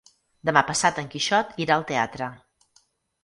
Demà 0.49 0.61
passat 0.69 1.01
en 1.01 1.11
Quixot 1.15 1.53
irà 1.65 1.75
al 1.77 1.85
teatre. 1.91 2.31